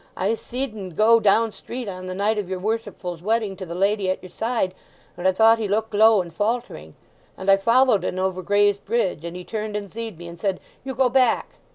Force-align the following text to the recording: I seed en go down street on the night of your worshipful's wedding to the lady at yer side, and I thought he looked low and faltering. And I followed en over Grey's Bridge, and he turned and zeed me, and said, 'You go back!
I 0.17 0.33
seed 0.33 0.75
en 0.75 0.89
go 0.95 1.19
down 1.19 1.51
street 1.51 1.87
on 1.87 2.07
the 2.07 2.15
night 2.15 2.39
of 2.39 2.49
your 2.49 2.57
worshipful's 2.57 3.21
wedding 3.21 3.55
to 3.57 3.67
the 3.67 3.75
lady 3.75 4.09
at 4.09 4.23
yer 4.23 4.31
side, 4.31 4.73
and 5.15 5.27
I 5.27 5.31
thought 5.31 5.59
he 5.59 5.67
looked 5.67 5.93
low 5.93 6.23
and 6.23 6.33
faltering. 6.33 6.95
And 7.37 7.51
I 7.51 7.57
followed 7.57 8.03
en 8.03 8.17
over 8.17 8.41
Grey's 8.41 8.79
Bridge, 8.79 9.23
and 9.23 9.35
he 9.37 9.43
turned 9.43 9.75
and 9.75 9.91
zeed 9.93 10.17
me, 10.17 10.27
and 10.27 10.39
said, 10.39 10.59
'You 10.83 10.95
go 10.95 11.07
back! 11.07 11.59